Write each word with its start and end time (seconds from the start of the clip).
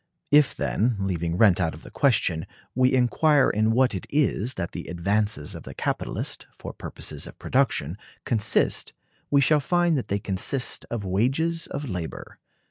If, 0.31 0.55
then, 0.55 0.95
leaving 0.97 1.37
rent 1.37 1.61
out 1.61 1.75
of 1.75 1.83
the 1.83 1.91
question, 1.91 2.47
we 2.73 2.91
inquire 2.95 3.51
in 3.51 3.69
what 3.69 3.93
it 3.93 4.07
is 4.09 4.55
that 4.55 4.71
the 4.71 4.87
advances 4.87 5.53
of 5.53 5.61
the 5.61 5.75
capitalist, 5.75 6.47
for 6.57 6.73
purposes 6.73 7.27
of 7.27 7.37
production, 7.37 7.99
consist, 8.25 8.93
we 9.29 9.41
shall 9.41 9.59
find 9.59 9.95
that 9.99 10.07
they 10.07 10.17
consist 10.17 10.87
of 10.89 11.05
wages 11.05 11.67
of 11.67 11.87
labor. 11.87 12.39